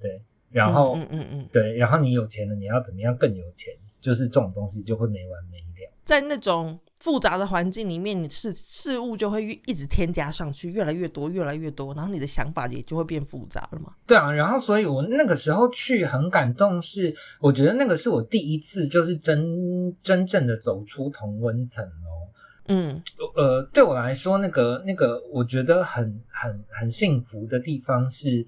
[0.00, 0.22] 对。
[0.50, 3.74] 然后、嗯嗯嗯，对，然后你有钱了，你要怎么样更有钱？
[4.00, 5.64] 就是这种东西就会没完没了。
[6.04, 13.94] 在那种复杂的环境里面，你事事物就会越一直添加上去，越来越多，越来越多，然后你的想法也就会变复杂了嘛。
[14.06, 22.28] 对啊，然后所以我那个时候去很感动是，我觉得那个是我第一次就是真真正的走出同温层哦。
[22.66, 23.02] 嗯。
[23.36, 28.46] 呃，对我来说，那个那个，我觉得很很很幸福的地方是，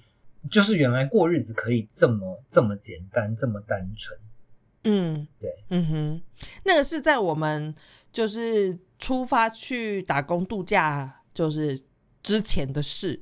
[0.50, 4.18] 就是原来过日子可以这么这么简单，这么单纯。
[4.84, 6.22] 嗯，对，嗯哼，
[6.64, 7.74] 那个是在我们
[8.12, 11.80] 就是出发去打工度假，就是
[12.22, 13.20] 之前的事。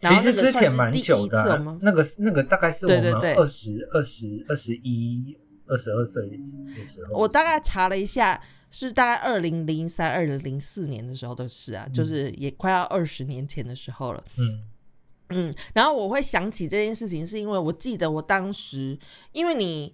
[0.00, 5.34] 其实之前蛮久的、那个那个大概是我们二十二十二十一
[5.66, 7.18] 二十二岁的时候。
[7.18, 14.24] 我大概查了一下，是大概二零零三、二零零四年的时候的事啊，就是也快要二十年前的时候了。
[14.36, 14.62] 嗯
[15.30, 18.96] 嗯，然后我会想起这件事情，是因为我记得我当时，
[19.32, 19.92] 因为你，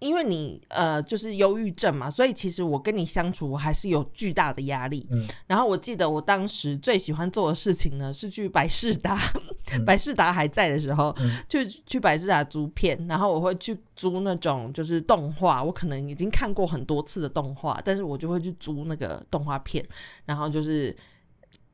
[0.00, 5.06] 因为你呃，就是忧郁症嘛，所以其实我跟你相处，我还是有巨大的压力。
[5.10, 19.84] 嗯然后我记得我当时最喜欢做的事情呢，是去百事达，嗯百事达还在的时候，嗯去去百事达租片，然后我会去租那种就是动画，我可能已经看过很多次的动画，但是我就会去租那个动画片，
[20.24, 20.96] 然后就是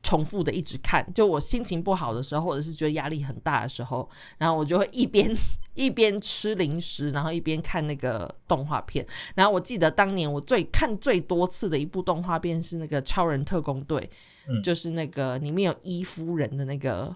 [0.03, 1.07] 重复的一直看。
[1.15, 5.31] 就我心情不好的时候，或者是觉得压力很大的时候，然后我就会一边
[5.75, 9.07] 一边吃零食，然后一边看那个动画片。
[9.35, 14.01] 然后我记得当年我最看最多次的一部动画片是那个《超人特工队》，
[14.49, 17.15] 嗯就是那个里面有伊夫人的那个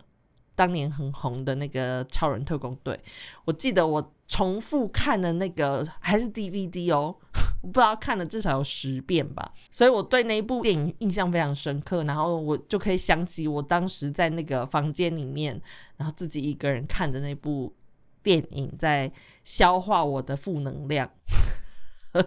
[0.57, 2.99] 当年很红的那个超人特工队。
[3.45, 7.15] 我记得我重复看了那个还是 DVD 哦，
[7.63, 12.03] 不知道看了至少有十遍吧，所以我对那一部电影印象非常深刻。
[12.03, 15.61] 然后我就可以想起我当时在那个房间里面，
[15.97, 17.73] 然后自己一个人看着那部
[18.23, 19.13] 电影，在
[19.45, 21.09] 消化我的负能量。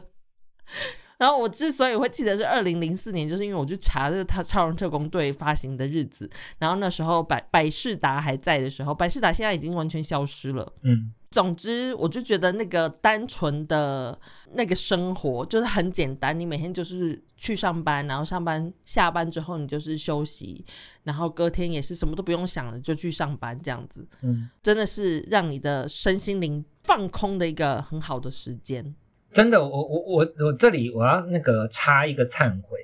[1.20, 6.28] 然后我之所以会记得是二零零四年，就是因为我去查这个他超人特工队发行的日子，
[6.58, 10.74] 然后那时候百百事达还在的时候，百事达现在已经完全消失了。
[10.82, 14.20] 嗯总之，我就觉得那个单纯的
[14.54, 20.66] 那个生活就是很简单，你每天就是去上班，然后上班下班之后你就是休息，
[21.04, 28.96] 然后隔天也是什么都不用想了就去上班，这样子嗯，真的是让你的身心灵放空的一个很好的时间。
[29.32, 32.80] 真的，我我我我这里我要那个插一个忏悔，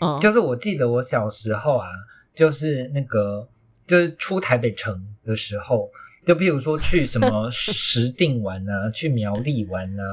[0.00, 1.86] 嗯，就是我记得我小时候啊，
[2.34, 3.46] 就是那个
[3.86, 5.90] 就是出台北城的时候，
[6.24, 10.04] 就譬如说去什么 石定玩啊，去苗栗玩啊，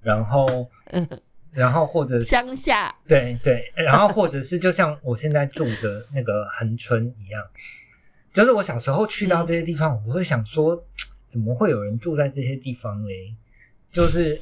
[0.00, 0.68] 然后
[1.52, 7.42] 然后或者是乡下，对对，然后或者是就像我现在住的那个恒春一样，
[8.32, 10.82] 就是我小时候去到这些地方，我会想说，
[11.28, 13.34] 怎么会有人住在这些地方嘞？
[13.90, 14.40] 就是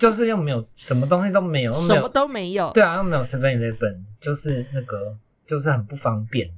[0.00, 2.72] 就是又没有什么东西都没有，又没有什么都没有。
[2.72, 5.14] 对啊，又没有 Seven Eleven，就是那个
[5.46, 6.50] 就是很不方便。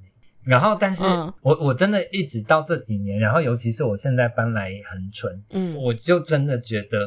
[0.45, 6.99] 然后，但是嗯我我真的一直到这几年，然后尤其是我现在搬来恒春，嗯，我就真的觉得，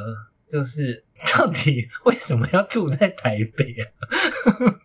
[0.47, 3.87] 就是 到底为什么要住在台北啊？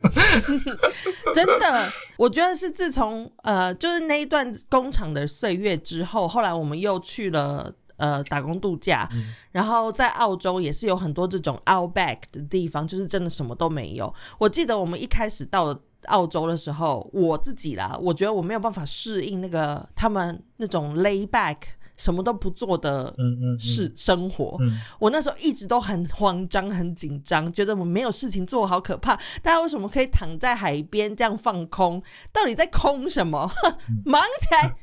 [1.34, 7.72] 真的，我觉得是自从呃，就是那一段工厂的岁月之后，后来我们又去了。
[8.00, 14.12] 呃，打工度假，嗯然后在澳洲也是有很多这种 outback 的地方，就是真的什么都没有。
[14.38, 21.56] 我记得我们一开始到澳洲的时候，我自己啦，我觉得我没有办法适应那个他们那种 lay back
[21.98, 24.56] 什么都不做的嗯嗯嗯是生活。
[24.60, 29.14] 嗯我那时候一直都很慌张、很紧张，觉得我没有事情做，好可怕。
[29.42, 32.02] 大家为什么可以躺在海边这样放空？
[32.32, 33.50] 到底在空什么？
[34.06, 34.74] 忙起来，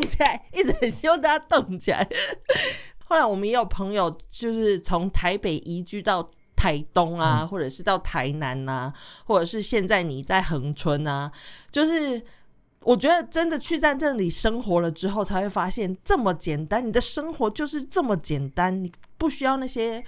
[0.00, 2.06] 动起来，一直很希望大家动起来。
[3.04, 8.92] 后来我们也有朋友，就是从台北移居到台东啊，或者是到台南啊，
[9.26, 11.30] 或者是现在你在恒春啊，
[11.70, 12.22] 就是
[12.80, 20.02] 我觉得真的去在这里生活了之后，才会发现这么简单，你的生活就是这么简单，你不需要那些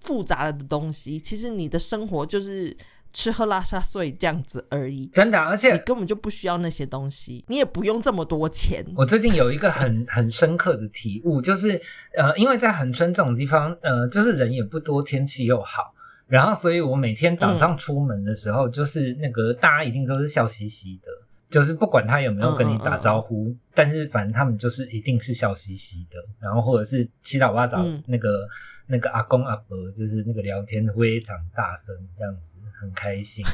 [0.00, 1.20] 复杂的东西。
[1.20, 2.76] 其实你的生活就是
[3.12, 8.84] 吃喝拉撒睡这样子而已，真的，而且你且根本就不需要那些东西，你也不用这么多钱。
[8.96, 11.80] 我最近有一个很 很深刻的体悟，就是
[12.16, 15.94] 呃，因为在恒春这种地方，呃，就是人也不多，天气又好，
[16.26, 21.10] 然后所以我每天早上出门的时候，就是那个大家一定都是笑嘻嘻的，
[21.52, 28.02] 就是不管他有没有跟你打招呼，但是反正他们就是一定是笑嘻嘻的，然后或者是七老八早嗯。
[28.06, 28.48] 那个、
[28.86, 33.44] 那个阿公阿伯，就是那个聊天非常大声，这样子很开心，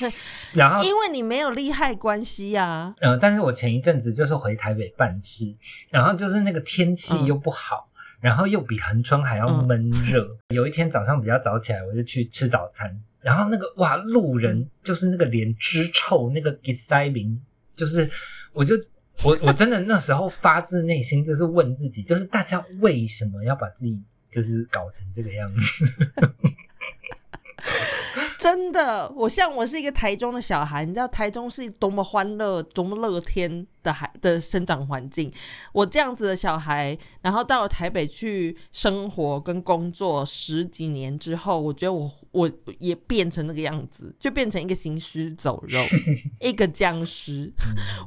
[0.52, 5.54] 然后因为你没有利害关系啊，呃，但是我前一阵子就是回台北办事，
[5.90, 7.26] 然后就是那个天气嗯。
[7.26, 7.88] 又不好，
[8.20, 10.26] 然后又比恒春还要闷热。
[10.48, 17.40] 有一天早上比较早起来，我就去吃早餐，然后那个哇，路人就是那个脸之臭，那个 g i s i m i n
[17.76, 18.10] 就是
[18.52, 18.74] 我就
[19.22, 23.98] 我我真的那时候发自内心就是问自己，就是大家为什么要把自己
[24.30, 25.84] 就是搞成这个样子？
[28.42, 35.32] 真的，我像我是一个台中的小孩，你知道台中是多么欢乐、多么乐天的孩的生长环境。
[35.72, 42.50] 我这样子的小孩，然后到了台北去生活跟工作十几年之后，我觉得我我
[42.80, 45.78] 也变成那个样子，就变成一个行尸走肉，
[46.40, 47.52] 一个僵尸。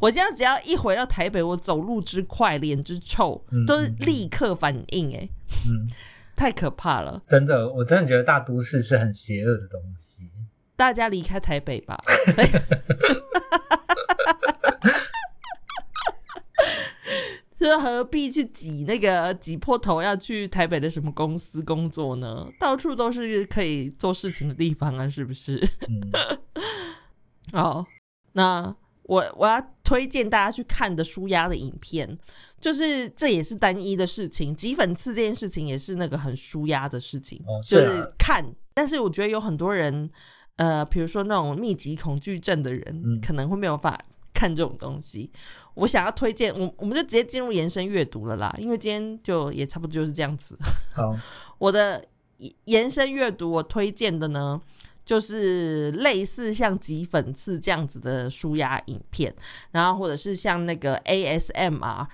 [0.02, 5.30] 我现在只要一回到台北，我走路之快，脸之臭嗯，都是立刻反应、哎，
[5.70, 5.88] 嗯，
[6.36, 7.24] 太可怕了。
[7.30, 10.30] 真的，我真的觉得大都市是很邪恶的东西。
[10.76, 11.98] 大家离开台北吧。
[17.58, 22.48] 就是何必去挤那个挤破头要去台北的什么公司工作呢？
[22.60, 25.68] 到处都是可以做事情的地方啊，是不是？
[25.88, 26.12] 嗯。
[27.54, 27.88] 哦，
[28.34, 32.20] 那我我要推荐大家去看的舒压的影片，
[32.66, 38.44] 就是这也是单一的事情，挤粉刺这件事情也是那个很舒压的事情，哦就是啊是看。
[38.74, 40.10] 但是我觉得有很多人，
[40.56, 45.30] 呃，比如说那种密集恐惧症的人，嗯可能会没有办法看这种东西。
[45.76, 50.58] 我想要推荐，我我们就直接进入延伸阅读了啦，因为今天就也差不多就是这样子。
[50.96, 51.16] 好，
[51.60, 52.04] 我的
[52.64, 54.60] 延伸阅读，我推荐的呢，
[55.06, 59.32] 就是类似像挤粉刺这样子的舒压影片，
[59.70, 62.08] 然后或者是像那个 ASMR，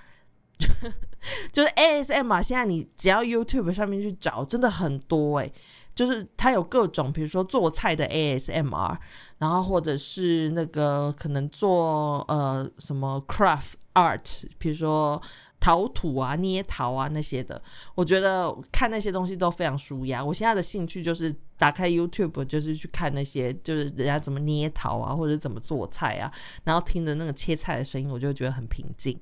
[1.54, 5.54] 就是 ASMR，现在你只要 YouTube 上面去找，真的很多诶、
[5.94, 8.98] 就是它有各种，比如说做菜的 ASMR，
[9.38, 15.22] 然后或者是那个可能做呃什么 craft art，比如说
[15.60, 17.62] 陶土啊、捏陶啊那些的，
[17.94, 20.24] 我觉得看那些东西都非常舒压。
[20.24, 29.16] 我现在的兴趣就是打开 YouTube，就是去看那些就是人家怎么捏陶啊，或者怎么做菜啊，然后听着那个切菜的声音，我就觉得很平静。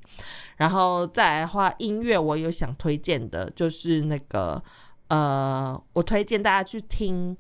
[0.56, 4.64] 然后再来的话，音乐我有想推荐的，就是那个
[5.10, 7.36] 呃，我推荐大家去听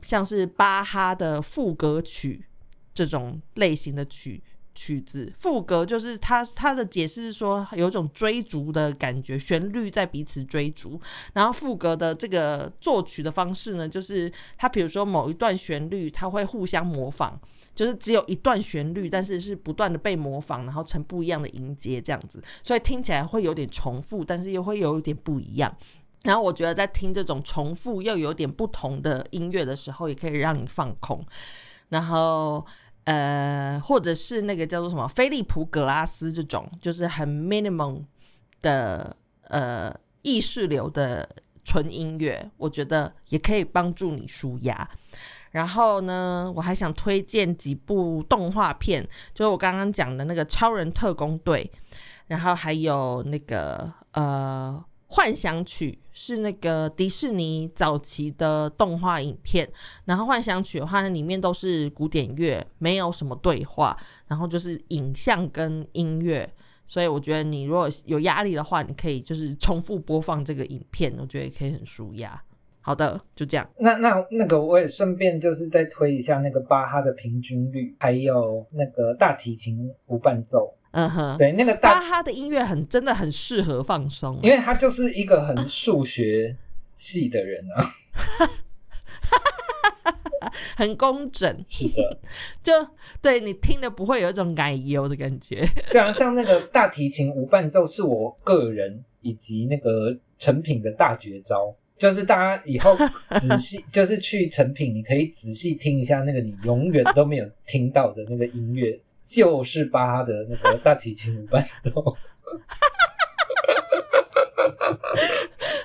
[0.00, 2.44] 像是巴哈的副歌曲
[2.92, 4.42] 这种类型的曲。
[4.82, 10.98] 曲子副歌就是他他的解释是说有种追逐的感觉，旋律在彼此追逐。
[11.34, 17.38] 然后副歌的这个作曲的方式呢，就是他比如说某一段旋律，它会互相模仿，
[17.74, 25.76] 就是只有一段旋律，但是是不断的被模仿，然后成不一样的音阶这样子，所以听起来会有点重复，但是又会有一点不一样。
[26.22, 31.22] 然后我觉得在听这种重复又有点不同的音乐的时候，也可以让你放空。
[31.90, 32.64] 然后
[33.04, 38.04] 呃，或者是那个叫做什么菲利普格拉斯这种，就是很 minimum
[38.62, 39.16] 的
[39.48, 41.28] 呃意识流的
[41.64, 44.88] 纯音乐，我觉得也可以帮助你舒压。
[45.52, 49.02] 然后呢，我还想推荐几部动画片，
[49.34, 51.68] 就是我刚刚讲的那个《超人特工队》，
[52.28, 59.66] 然后还有那个呃《幻想曲》，是那个迪士尼早期的动画影片。
[60.04, 63.96] 然后《幻想曲》的话呢，里面都是古典乐，没有什么对话，
[64.26, 66.46] 然后就是影像跟音乐。
[66.84, 72.38] 所以我觉得你如果有压力的话，你可以就是重复播放这个影片，我觉得也可以很舒压。
[72.82, 73.66] 好的，就这样。
[73.78, 80.74] 那那那个我也顺便就是再推一下那个巴哈的平均律，还有那个大提琴无伴奏。
[80.92, 86.56] 嗯哼，对，那个大巴哈的音乐很真的很适合放松，因为他就是一个很数学
[86.96, 87.90] 系的人啊，
[90.76, 92.18] 很工整，是的，
[92.62, 92.72] 就
[93.22, 95.64] 对你听的不会有一种奶油的感觉。
[95.90, 102.96] 对啊，像那个大提琴无伴奏是我个人以及那个成品的大绝招，就是大家以后
[103.40, 108.98] 仔细 就是去成品，你可以仔细听一下那个你永远都没有听到的那个音乐，
[109.32, 112.16] 就是巴哈的那个大提琴伴奏。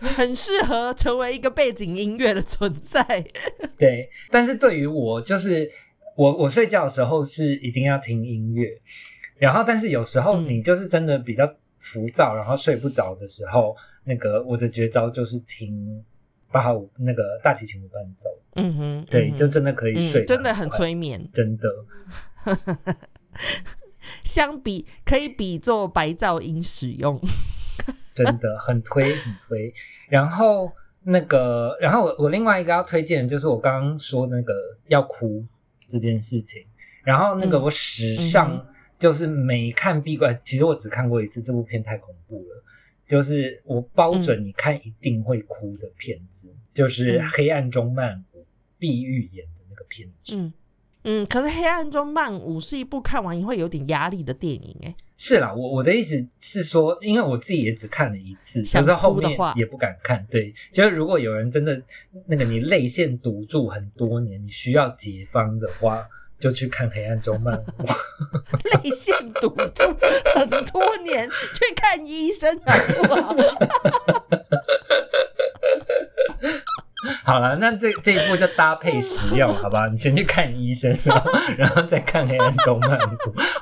[0.15, 3.03] 很适合成为一个背景音乐的存在。
[3.77, 5.69] 对，但是对于我，就是
[6.15, 8.69] 我我睡觉的时候是一定要听音乐，
[9.37, 11.47] 然后但是有时候你就是真的比较
[11.79, 16.03] 浮躁，然后睡不着的时候，那个我的绝招就是听
[16.51, 18.29] 八号五那个大提琴的伴奏。
[18.55, 21.29] 嗯哼，对，嗯就真的可以睡、嗯，真的很，催眠。
[21.33, 21.69] 真的。
[24.23, 27.19] 相比可以比作白噪音使用。
[28.13, 29.73] 真的很推很推。
[30.07, 30.71] 然后
[31.03, 34.53] 那个，然后我我另外一个要推荐的就是我刚刚说那个
[34.87, 35.45] 要哭
[35.87, 36.65] 这件事情。
[37.03, 38.67] 然后那个嗯我史嗯上
[38.97, 42.63] 就是没看闭关，其实我只看过一次，这部片太恐怖了。
[43.07, 48.41] 就是我包准你看一定会哭的片子，就是嗯《黑暗中漫舞》
[48.79, 50.33] 碧玉演的那个片子。
[50.33, 50.51] 嗯
[51.07, 60.25] 嗯，可是《黑暗中漫舞》是一部看完会有点压力的电影，哎，是啦，我我的意思是说，因为我自己也只看了一次，想就是后面哭的话也不敢看。
[60.31, 61.79] 对，就是如果有人真的
[62.25, 66.07] 那个你泪腺堵住很多年，你需要解方的话，
[66.39, 67.63] 就去看《黑暗中漫舞》。
[68.83, 69.83] 泪腺堵住
[70.33, 73.35] 很多年，去看医生好不好？
[77.23, 79.87] 好了，那这这一步就搭配使用，好吧？
[79.87, 82.97] 你先去看医生，然后然后再看《黑暗动漫》，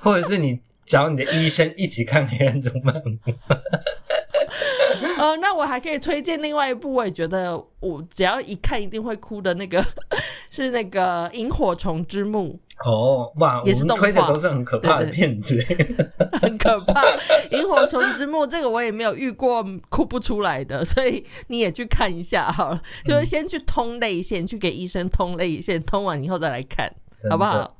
[0.02, 3.09] 或者是你找你的医生一起看《黑暗中漫步》。
[5.17, 9.84] 呃，那我还可以推荐另外一部，我也觉得我只要一看一定会哭的那个，
[10.51, 15.55] 是那个《萤火虫之墓哦，哇，也是推的画都是很可怕的对对片子。》，
[16.41, 17.01] 很可怕。
[17.51, 26.93] 《萤火虫之墓》这个我也没有遇过哭不出来的，所以你也去看一下好了，就是先去通泪腺，去给医生通泪腺，通完以后再来看，
[27.29, 27.75] 好不好？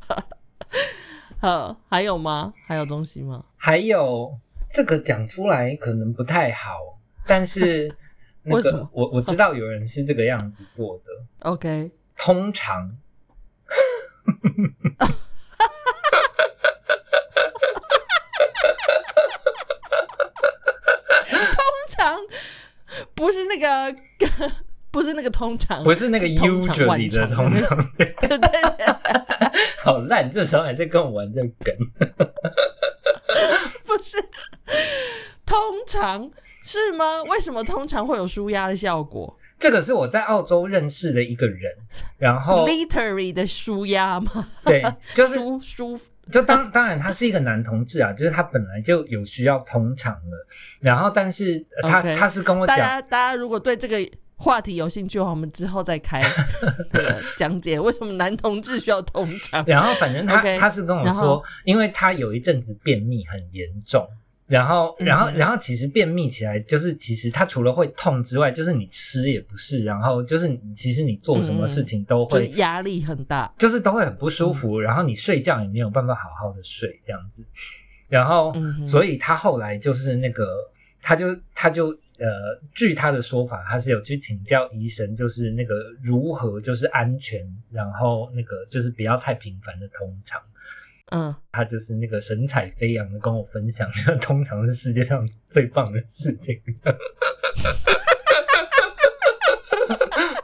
[1.44, 2.54] 好，还有吗？
[2.66, 3.44] 还有东西吗？
[3.58, 4.34] 还有
[4.74, 6.78] 这个讲出来可能不太好，
[7.28, 7.94] 但是
[8.44, 11.04] 那个我我知道有人是这个样子做的
[11.40, 12.98] ，OK，通常
[21.52, 22.18] 通常
[23.14, 23.94] 不是那个，
[24.94, 28.62] 不是那个通常，不是那个 usually 的通常，对对对对，
[29.84, 31.76] 好烂，这时候还在跟我玩这个梗。
[33.86, 34.18] 不是
[35.46, 36.30] 通常
[36.64, 37.24] 是吗？
[37.24, 41.72] 为什么通常会有舒压的效果这个是我在澳洲认识的一个人，
[42.20, 44.48] 然后？Literally 的舒压吗？
[44.64, 44.84] 对，
[45.16, 46.00] 就是舒舒
[46.32, 50.48] 就当当然他是一个男同志啊， 就是他本来就有需要通常了，
[50.82, 53.98] 然后但是呃他他是跟我讲，大家大家如果对这个
[54.44, 56.22] 话题有兴趣的话，我们之后再开
[56.92, 59.64] 那个 讲解为什么男同志需要通常。
[59.66, 64.06] 然后反正他他是跟我说，因为他有一阵子便秘很严重，
[64.48, 72.50] 然后然后嗯然后其实便秘起来就是其实他除了会痛之外，就是你吃也不是，然后就是其实你做什么事情都就是会。
[72.58, 74.54] 压力很大，就是都会很不舒嗯。
[74.54, 77.42] 服，然后你睡觉也没有办法好好的睡这样子，
[78.10, 80.46] 然后、所以他后来就是那个，
[81.04, 81.88] 他就他就
[82.18, 90.42] 呃，据他的说法，他是有去请教医生，就是那个如何就是安全，然后那个就是不要太频繁的通常。
[91.12, 96.60] 嗯，他就是那个神采飞扬的跟我分享，这 通常是世界上最棒的事情。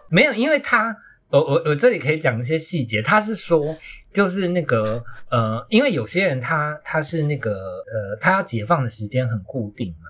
[0.09, 0.95] 没有，因为他，
[1.29, 3.01] 我我我这里可以讲一些细节。
[3.01, 3.77] 他是说，
[4.11, 10.09] 就是那个呃，因为有些人他他是那个呃，他要解放的时间很固定嘛。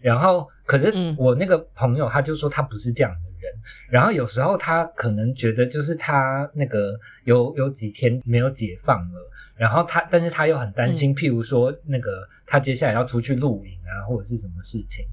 [0.00, 3.52] 然后，可是嗯我那个朋友他就说他不是这样的人。
[3.90, 15.06] 然后有时候他可能觉得就是他那个有有几天没有解放了，然后他但是他又很担心，譬如说那个他接下来要出去露营啊，或者是什么事情，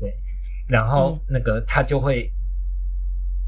[0.00, 0.12] 对，
[0.68, 2.30] 然后那个他就会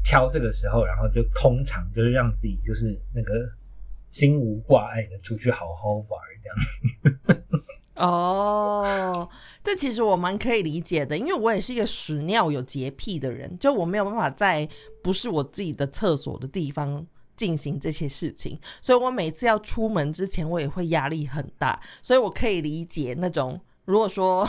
[0.03, 3.49] 挑这个时候，然后就通常就是让自己就是那个
[4.09, 6.07] 心无挂碍的出去好好玩
[6.43, 7.43] 这样。
[7.95, 9.27] 哦，
[9.63, 14.67] 这其实我蛮可以理解的，因为我也是一个屎尿有洁癖的人，就我没有办法在
[15.01, 17.05] 不是我自己的厕所的地方
[17.37, 23.59] 进行这些事情，所以我每次要出门之前，我也会压力很大，所以我可以理解那种。
[23.85, 24.47] 如果说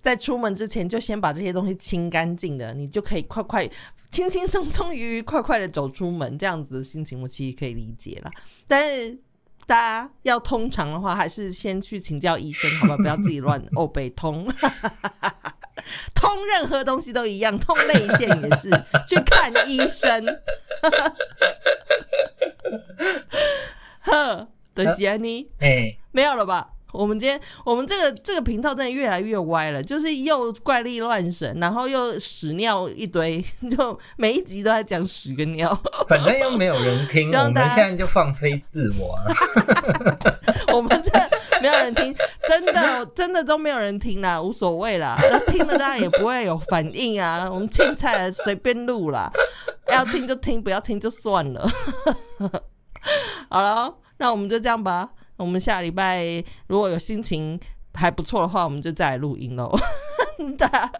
[0.00, 3.68] 在出门之前就先把这些东西清干净的，你就可以快快、
[4.12, 8.30] 轻轻松松、愉愉快快的走出门，这样子的心情我其实可以理解了。
[8.68, 9.18] 但是
[9.66, 12.96] 大家要通常的话，还是先去请教医生，好吧？
[12.96, 14.46] 不要自己乱 哦，北通，
[16.14, 18.68] 通任何东西都一样，通泪腺也是
[19.06, 20.26] 去看医生。
[24.00, 26.70] 呵，德西安妮，哎，没有了吧？
[26.92, 35.76] 我们今天我们这个这个频道真的越来越歪了，就是又怪力乱神，然后又屎尿一堆， 就每一集都在讲屎跟尿。
[36.06, 39.18] 反正又没有人听， 我们现在就放飞自我。
[40.72, 41.10] 我们这
[41.60, 42.14] 没有人听，
[42.46, 45.18] 真的真的都没有人听啦，无所谓啦。
[45.48, 47.48] 听了大家也不会有反应啊。
[47.50, 49.30] 我们青菜随便录啦，
[49.90, 51.68] 要听就听，不要听就算了。
[53.48, 55.10] 好了，那我们就这样吧。
[55.42, 56.24] 我们下礼拜
[56.68, 57.58] 如果有心情
[57.94, 59.76] 还不错的话，我们就再来录音喽。
[60.56, 60.92] 大家，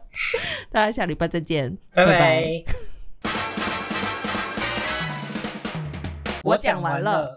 [0.68, 2.64] 大家下礼拜再见，拜拜。
[6.42, 7.30] 我讲完了。